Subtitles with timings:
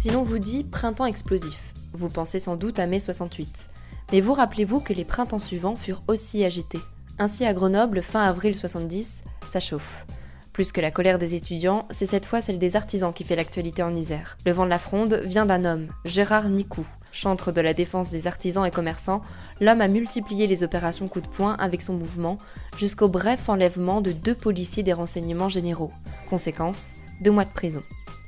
[0.00, 3.68] Si l'on vous dit printemps explosif, vous pensez sans doute à mai 68.
[4.12, 6.80] Mais vous rappelez-vous que les printemps suivants furent aussi agités.
[7.18, 10.06] Ainsi à Grenoble, fin avril 70, ça chauffe.
[10.54, 13.82] Plus que la colère des étudiants, c'est cette fois celle des artisans qui fait l'actualité
[13.82, 14.38] en Isère.
[14.46, 16.86] Le vent de la fronde vient d'un homme, Gérard Nicou.
[17.12, 19.20] Chantre de la défense des artisans et commerçants,
[19.60, 22.38] l'homme a multiplié les opérations coup de poing avec son mouvement,
[22.78, 25.92] jusqu'au bref enlèvement de deux policiers des renseignements généraux.
[26.30, 27.82] Conséquence, deux mois de prison.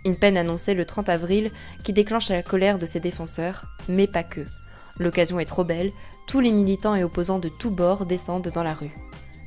[0.05, 1.51] Une peine annoncée le 30 avril
[1.85, 4.41] qui déclenche la colère de ses défenseurs, mais pas que.
[4.99, 5.93] L'occasion est trop belle,
[6.27, 8.93] tous les militants et opposants de tous bords descendent dans la rue.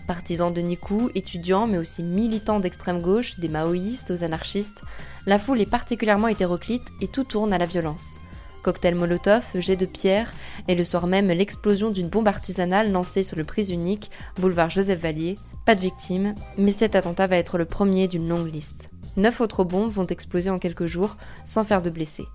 [0.08, 4.82] Partisans de Nikou, étudiants mais aussi militants d'extrême gauche, des maoïstes aux anarchistes,
[5.26, 8.18] la foule est particulièrement hétéroclite et tout tourne à la violence.
[8.64, 10.34] Cocktail Molotov, jet de pierre,
[10.68, 15.02] et le soir même l'explosion d'une bombe artisanale lancée sur le prise unique, boulevard Joseph
[15.02, 15.38] Vallier.
[15.66, 18.90] Pas de victimes, mais cet attentat va être le premier d'une longue liste.
[19.18, 22.28] Neuf autres bombes vont exploser en quelques jours, sans faire de blessés.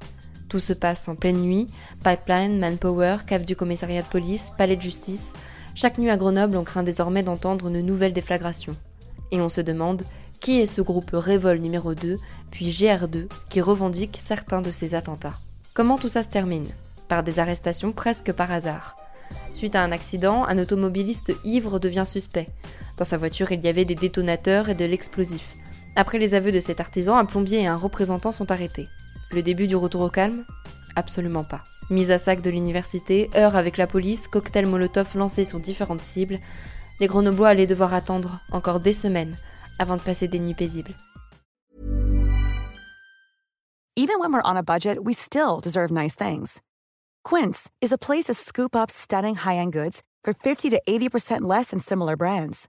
[0.49, 1.69] Tout se passe en pleine nuit,
[2.03, 5.35] pipeline, manpower, cave du commissariat de police, palais de justice.
[5.75, 8.75] Chaque nuit à Grenoble, on craint désormais d'entendre une nouvelle déflagration.
[9.31, 10.03] Et on se demande
[10.41, 12.19] qui est ce groupe Révol numéro 2,
[12.51, 15.39] puis GR2, qui revendique certains de ces attentats?
[15.75, 16.67] Comment tout ça se termine?
[17.09, 18.97] Par des arrestations presque par hasard.
[19.51, 22.49] Suite à un accident, un automobiliste ivre devient suspect.
[22.97, 25.47] Dans sa voiture, il y avait des détonateurs et de l'explosif.
[26.01, 28.89] Après les aveux de cet artisan, un plombier et un représentant sont arrêtés.
[29.33, 30.47] Le début du retour au calme
[30.97, 31.63] Absolument pas.
[31.91, 36.39] Mise à sac de l'université, heure avec la police, cocktail Molotov lancé sur différentes cibles,
[37.01, 39.37] les Grenoblois allaient devoir attendre encore des semaines
[39.79, 40.95] avant de passer des nuits paisibles.
[43.95, 46.63] Even when we're on a budget, we still deserve nice things.
[47.25, 51.73] Quince is a place to scoop up stunning high-end goods for 50 to 80% less
[51.73, 52.69] than similar brands.